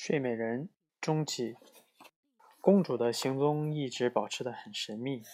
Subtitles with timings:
[0.00, 0.68] 睡美人
[1.00, 1.56] 终极。
[2.60, 5.24] 公主的行踪一直保持得很神秘。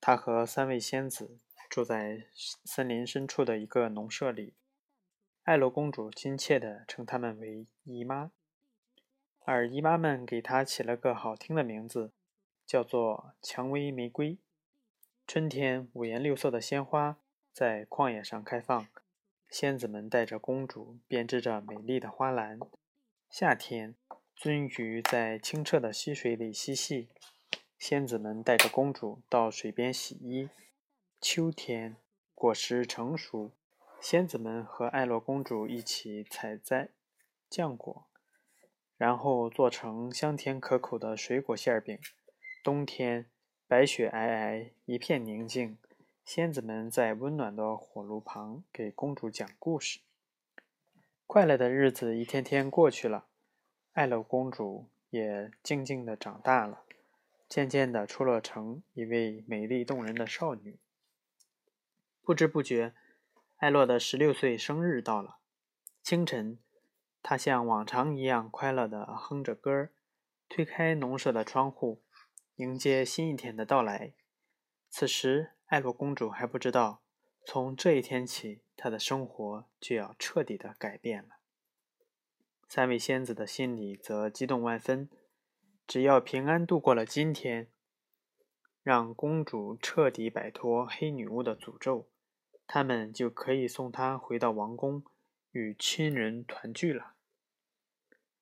[0.00, 1.36] 她和三位仙子
[1.68, 2.24] 住在
[2.64, 4.54] 森林深处的一个农舍里。
[5.42, 8.30] 艾洛公主亲切地称她们为姨妈，
[9.40, 12.10] 而姨妈们给她起了个好听的名字，
[12.64, 14.38] 叫做蔷薇玫瑰。
[15.26, 17.18] 春天，五颜六色的鲜花
[17.52, 18.88] 在旷野上开放，
[19.50, 22.58] 仙子们带着公主编织着美丽的花篮。
[23.36, 23.96] 夏天，
[24.38, 27.08] 鳟鱼在清澈的溪水里嬉戏，
[27.76, 30.48] 仙子们带着公主到水边洗衣。
[31.20, 31.96] 秋天，
[32.32, 33.50] 果实成熟，
[34.00, 36.90] 仙子们和艾洛公主一起采摘
[37.50, 38.06] 浆果，
[38.96, 41.98] 然后做成香甜可口的水果馅饼。
[42.62, 43.28] 冬天。
[43.66, 45.76] 白雪皑皑，一片宁静。
[46.24, 49.98] 仙子们在温暖的火炉旁给公主讲故事。
[51.26, 53.26] 快乐的日子一天天过去了，
[53.94, 56.82] 艾洛公主也静静的长大了，
[57.48, 60.80] 渐渐的出落成一位美丽动人的少女。
[62.20, 62.92] 不知不觉，
[63.58, 65.38] 艾洛的十六岁生日到了。
[66.02, 66.58] 清晨，
[67.22, 69.92] 她像往常一样快乐的哼着歌儿，
[70.48, 72.02] 推开农舍的窗户。
[72.56, 74.14] 迎接新一天的到来。
[74.88, 77.00] 此时，艾洛公主还不知道，
[77.46, 81.33] 从这一天起，她的生活就要彻底的改变了。
[82.74, 85.08] 三位仙子的心里则激动万分。
[85.86, 87.68] 只要平安度过了今天，
[88.82, 92.08] 让公主彻底摆脱黑女巫的诅咒，
[92.66, 95.04] 他们就可以送她回到王宫，
[95.52, 97.14] 与亲人团聚了。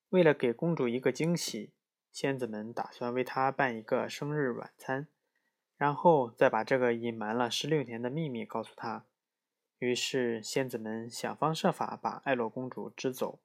[0.09, 1.75] 为了给公主一个惊喜。
[2.11, 5.09] 仙子们打算为她办一个生日晚餐，
[5.77, 9.05] 然后再把这个隐瞒了十六年的秘密告诉他。
[9.79, 13.43] 于是，仙子们想方设法把艾洛公主支走，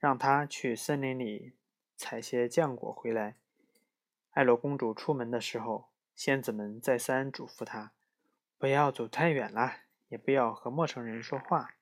[0.00, 1.52] 让她去森林里
[1.96, 3.36] 采些浆果回来。
[4.32, 7.92] 艾洛公主出门的时候，仙子们再三嘱咐她，
[8.58, 11.76] 不要走太远了，也不要和陌生人说话。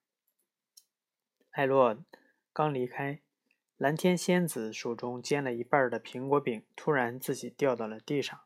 [1.53, 2.05] 艾洛
[2.53, 3.21] 刚离开。
[3.77, 8.41] 蓝天仙子手中煎了一半的苹果饼突然自己掉到了地上，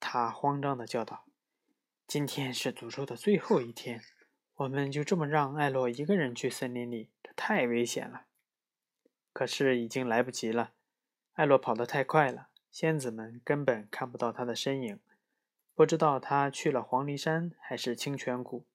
[0.00, 1.26] 她慌张地叫道
[2.08, 4.00] ：“今天是诅咒的最后一天，
[4.54, 8.24] 我们就这么让艾洛一个人去森林里，这太危险了。”
[9.38, 10.72] 可是已经来不及了，
[11.34, 14.98] 艾洛跑得太快了，仙子们根本看不到他的身影，
[15.76, 18.66] 不知道他去了黄鹂山还是清泉谷。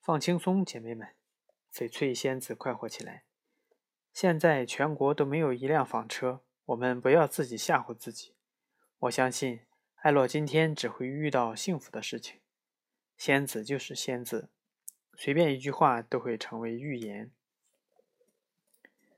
[0.00, 1.08] 放轻松，姐妹们！
[1.70, 3.24] 翡翠仙子快活起来。
[4.10, 8.32] 现在全国都没有一辆纺车，我们不要自己吓唬自己。
[9.00, 9.60] 我相信
[9.96, 12.40] 艾洛今天只会遇到幸福的事情。
[13.18, 14.48] 仙子就是仙子，
[15.14, 17.30] 随便一句话都会成为预言。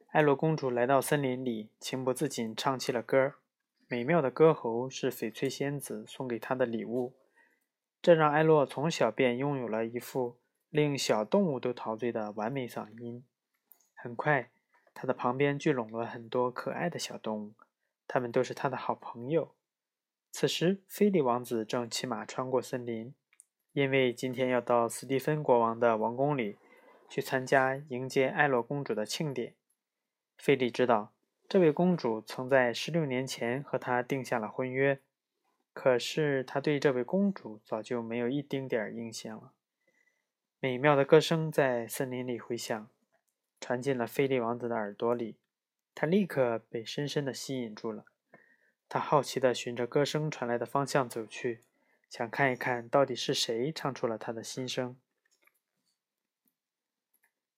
[0.09, 3.35] 艾洛公主来到森林里，情不自禁唱起了歌。
[3.89, 7.15] 美妙的歌喉是翡翠仙子送给她的礼物，
[8.01, 10.39] 这让艾洛从小便拥有了一副
[10.71, 13.25] 令小动物都陶醉的完美嗓音。
[13.95, 14.51] 很快。
[15.01, 17.53] 他的旁边聚拢了很多可爱的小动物，
[18.09, 19.55] 他们都是他的好朋友。
[20.33, 23.15] 此时，菲利王子正骑马穿过森林，
[23.73, 26.59] 因为今天要到斯蒂芬国王的王宫里
[27.09, 29.55] 去参加迎接艾洛公主的庆典。
[30.39, 31.13] 菲利知道，
[31.47, 35.01] 这位公主曾在十六年前和他定下了婚约，
[35.75, 39.53] 可是他对这位公主早就没有一丁点儿印象了。
[40.61, 42.89] 美妙的歌声在森林里回响。
[43.61, 45.37] 传进了菲利王子的耳朵里，
[45.93, 48.05] 他立刻被深深的吸引住了。
[48.89, 51.65] 他好奇地循着歌声传来的方向走去，
[52.09, 54.97] 想看一看到底是谁唱出了他的心声。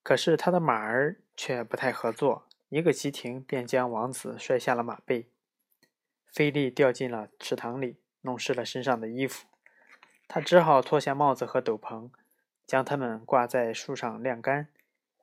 [0.02, 5.28] 可是他的马儿却不太合作，一个急停便将王子摔下了马背。
[6.26, 9.46] 菲利掉进了池塘里，弄湿了身上的衣服。
[10.28, 12.10] 他只好脱下帽子和斗篷，
[12.64, 14.68] 将它们挂在树上晾干。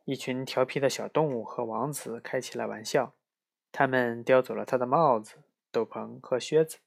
[0.03, 3.13] 一群调皮的小动物和王子开起了玩笑，
[3.71, 5.37] 他们叼走了他的帽子、
[5.71, 6.79] 斗篷和靴子，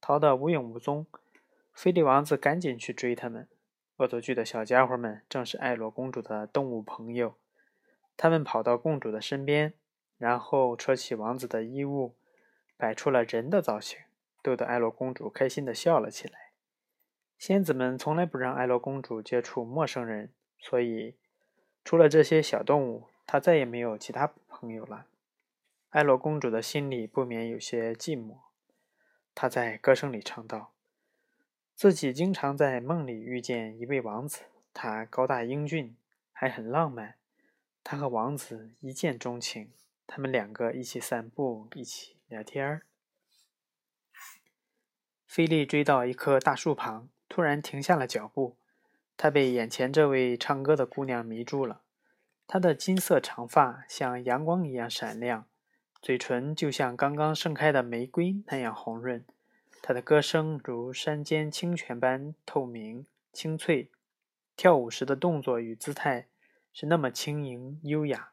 [0.00, 1.06] 逃得无影无踪。
[1.72, 3.48] 菲利王子赶紧去追他们。
[3.98, 7.36] 恶作剧的小家伙们正是艾罗公主的动物朋友，
[8.16, 9.74] 他们跑到公主的身边，
[10.22, 12.14] 然后扯起王子的衣物，
[12.76, 13.98] 摆出了人的造型，
[14.40, 16.52] 逗得艾洛公主开心地笑了起来。
[17.36, 20.30] 仙子们从来不让艾洛公主接触陌生人，
[20.60, 21.16] 所以。
[21.84, 25.06] 除了这些小动物，她再也没有其他朋友了。
[25.90, 28.36] 艾洛公主的心里不免有些寂寞。
[29.34, 30.70] 她在歌声里唱道
[31.74, 34.42] ：“自己经常在梦里遇见一位王子，
[34.72, 35.96] 他高大英俊，
[36.30, 37.16] 还很浪漫。
[37.82, 39.72] 他和王子一见钟情，
[40.14, 42.82] 他们两个一起散步，一起聊天儿。
[45.26, 48.58] 菲利追到一棵大树旁，突然停下了脚步。
[49.16, 51.80] 他被眼前这位唱歌的姑娘迷住了。
[52.46, 55.48] 她的金色长发像阳光一样闪亮，
[56.02, 59.24] 嘴唇就像刚刚盛开的玫瑰那样红润。
[59.80, 63.90] 她的歌声如山间清泉般透明清脆，
[64.56, 66.28] 跳舞时的动作与姿态
[66.70, 68.31] 是那么轻盈优雅。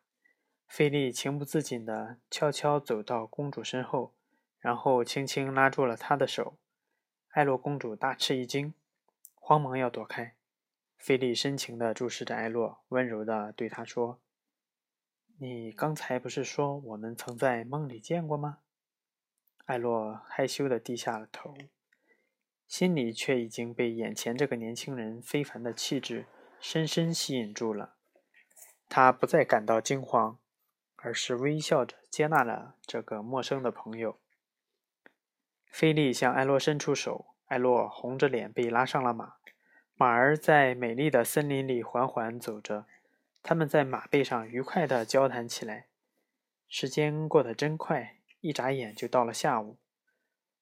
[0.70, 4.14] 菲利情不自禁地悄悄走到公主身后，
[4.60, 6.60] 然后轻轻拉住了她的手。
[7.30, 8.76] 艾洛公主大吃一惊，
[9.34, 10.36] 慌忙要躲开。
[10.96, 14.22] 菲利深情地注视着艾洛，温柔地对她说
[15.42, 18.60] ：“你刚才不是说我们曾在梦里见过吗？”
[19.66, 21.56] 艾洛害羞地低下了头，
[22.68, 26.28] 心里却已经被眼前这个年轻人非凡的气质
[26.60, 27.96] 深深吸引住了。
[28.88, 30.39] 他不再感到惊慌，
[31.02, 34.20] 而是微笑着接纳了这个陌生的朋友。
[35.66, 39.36] 菲利向艾洛伸出手，艾洛红着脸被拉上了马。
[39.96, 42.86] 马儿在美丽的森林里缓缓走着，
[43.44, 45.88] 他们在马背上愉快地交谈起来。
[46.68, 49.78] 时间过得真快，一眨眼就到了下午。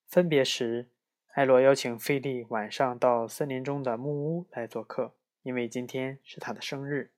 [0.07, 0.87] 分别时，
[1.33, 5.13] 艾洛邀请菲利晚上到森林中的木屋来做客，
[5.43, 7.11] 因为今天是他的生日。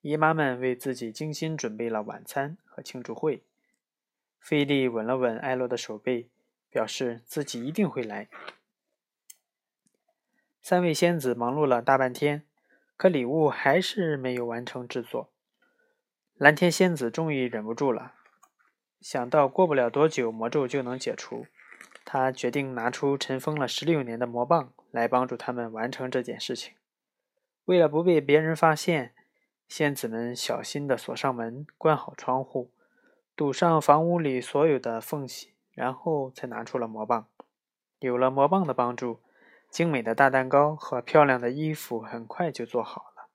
[0.00, 3.42] 姨妈们为自己精心准备了晚餐和庆祝会。
[4.38, 6.28] 菲利吻了吻艾洛的手背。
[6.70, 8.28] 表示自己一定会来。
[10.62, 12.44] 三位仙子忙碌了大半天，
[12.96, 15.32] 可礼物还是没有完成制作。
[16.36, 18.14] 蓝天仙子终于忍不住了，
[19.00, 21.46] 想到过不了多久魔咒就能解除，
[22.04, 26.74] 她决定拿出尘封了十六年的魔棒来帮助他们完成这件事情。
[27.64, 29.12] 为了不被别人发现，
[29.70, 32.70] 仙子们小心地锁上门，关好窗户，
[33.34, 35.54] 堵上房屋里所有的缝隙。
[35.72, 37.28] 然后才拿出了魔棒。
[38.00, 39.20] 有了魔棒的帮助，
[39.70, 43.28] 精美的大蛋糕和漂亮的衣服很快就做好了。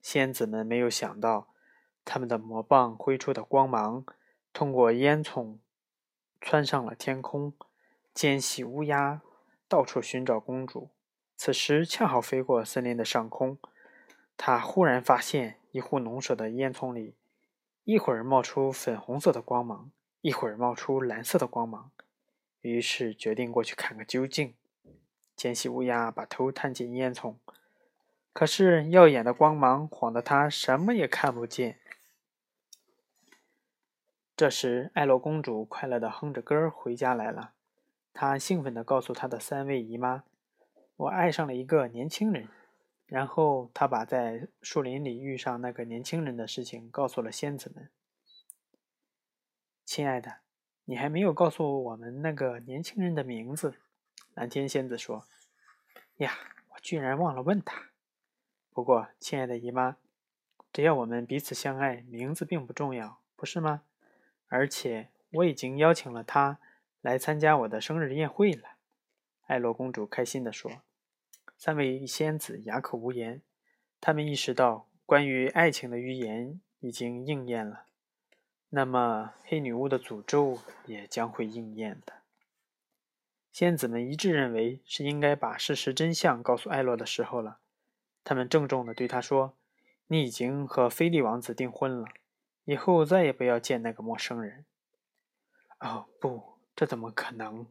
[0.00, 1.48] 仙子们没有想到，
[2.04, 4.04] 他们的魔棒挥出的光芒
[4.52, 5.58] 通过烟囱
[6.40, 7.52] 穿上了天空。
[8.12, 9.22] 奸细乌鸦
[9.68, 10.90] 到处寻找公主，
[11.36, 13.58] 此时恰好飞过森林的上空。
[14.36, 17.14] 他忽然发现，一户农舍的烟囱里，
[17.84, 19.90] 一会儿冒出粉红色的光芒。
[20.24, 21.90] 一会儿冒出蓝色的光芒，
[22.60, 24.54] 于是决定过去看个究竟。
[25.34, 27.34] 奸细乌鸦把头探进烟囱，
[28.32, 31.80] 可是耀眼的光芒晃得他什么也看不见。
[34.36, 37.54] 这时，艾洛公主快乐地哼着歌回家来了。
[38.14, 40.22] 她兴奋地告诉她的三位姨妈
[40.94, 42.48] ：“我爱上了一个年轻人。”
[43.12, 47.90] 然后她把在树林里遇上那个年轻人的事情告诉了仙子们。
[49.84, 50.38] 亲爱的，
[50.86, 53.74] 你还没有告诉我们那个年轻人的名字。”
[54.32, 55.26] 蓝天仙子说。
[56.24, 56.32] “呀，
[56.70, 57.90] 我居然忘了问他。
[58.72, 59.98] 不过，亲爱的姨妈，
[60.72, 63.82] 只要我们彼此相爱，名字并不重要，不是吗？
[64.48, 66.58] 而且我已经邀请了他
[67.02, 68.76] 来参加我的生日宴会了。”
[69.48, 70.80] 艾洛公主开心地说。
[71.64, 73.40] 三位仙子哑口无言，
[74.00, 77.84] 他们意识到关于爱情的预言已经应验了。
[78.70, 82.14] 那么，黑女巫的诅咒也将会应验的。
[83.52, 87.60] 仙子们一致认为是应该把事实真相告诉艾洛的时候了。
[88.24, 89.54] 他们郑重地对他说
[90.08, 92.08] ：“你已经和菲利王子订婚了，
[92.64, 94.64] 以后再也不要见那个陌生人。”
[95.78, 97.68] 哦，不，这怎么可能？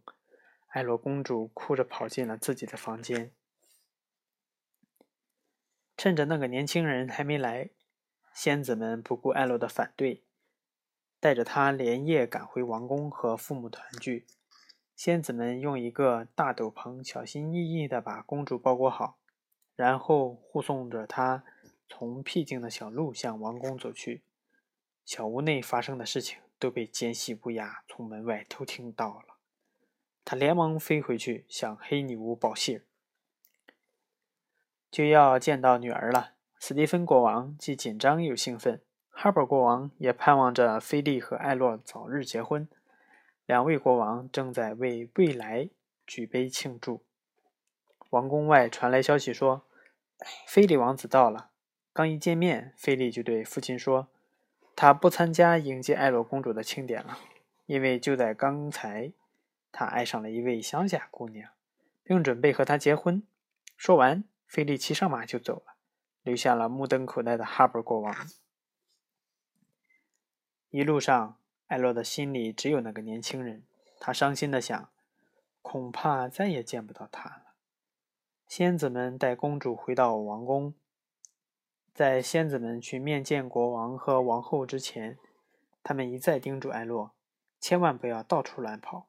[0.68, 3.34] 艾洛公主哭着跑进了自己的房间。
[6.02, 7.70] 趁着那个年轻人还没来，
[8.34, 10.24] 仙子们不顾艾洛的反对。
[11.20, 14.26] 带着他连夜赶回王宫和父母团聚。
[14.96, 19.20] 仙子们用一个大斗篷小心翼翼地把公主包裹好，
[19.76, 21.44] 然后护送着她
[21.88, 24.24] 从僻静的小路向王宫走去。
[25.06, 29.38] 小屋内发生的事情都被奸细乌鸦从门外偷听到了。
[30.26, 32.82] 他连忙飞回去向黑女巫报信。
[34.92, 38.82] 就要见到女儿了，斯蒂芬国王既紧张又兴奋。
[39.10, 42.68] 哈珀国王也盼望着菲利和艾洛早日结婚。
[43.46, 45.70] 两位国王正在为未来
[46.06, 47.02] 举杯庆祝。
[48.10, 49.64] 王宫外传来消息说，
[50.46, 51.52] 菲利王子到了。
[51.94, 54.10] 刚一见面，菲利就对父亲说，
[54.76, 57.18] 他不参加迎接艾洛公主的庆典了，
[57.66, 59.14] 因为就在刚才，
[59.72, 61.50] 他爱上了一位乡下姑娘，
[62.04, 63.24] 并准备和她结婚。
[63.78, 65.78] 说完，菲利骑上马就走了，
[66.24, 68.14] 留下了目瞪口呆的哈伯国王。
[70.72, 73.64] 一路上，艾洛的心里只有那个年轻人，
[73.98, 74.90] 他伤心的想，
[75.62, 77.54] 恐怕再也见不到他了。
[78.46, 80.74] 仙子们带公主回到王宫，
[81.94, 85.18] 在仙子们去面见国王和王后之前，
[85.82, 87.14] 他们一再叮嘱艾洛，
[87.62, 89.08] 千万不要到处乱跑。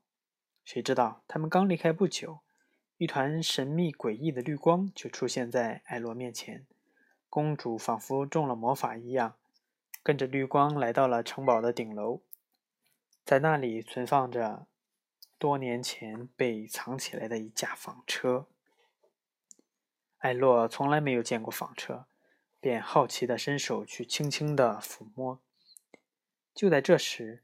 [0.63, 2.39] 谁知道他们刚离开不久，
[3.03, 6.65] 一团神秘诡异的绿光就出现在艾洛面前，
[7.29, 9.35] 公主仿佛中了魔法一样，
[10.05, 12.21] 跟着绿光来到了城堡的顶楼。
[13.25, 14.69] 在那里存放着
[15.37, 18.47] 多年前被藏起来的一架纺车。
[20.19, 22.07] 艾洛从来没有见过纺车，
[22.61, 25.41] 便好奇地伸手去轻轻地抚摸。
[26.55, 27.43] 就在这时，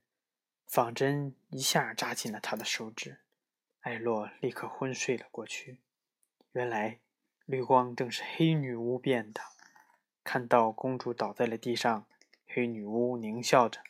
[0.65, 3.19] 纺针一下扎进了他的手指，
[3.89, 5.79] 艾洛立刻昏睡了过去。
[6.53, 7.01] 原来，
[7.47, 9.41] 绿光正是黑女巫变的。
[10.23, 12.05] 看到公主倒在了地上，
[12.47, 13.81] 黑女巫狞笑着。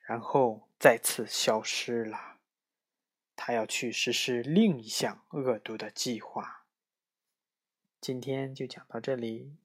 [0.00, 2.38] 然后再次消失了。
[3.36, 6.64] 他要去实施另一项恶毒的计划。
[8.00, 9.56] 今天就讲到这里。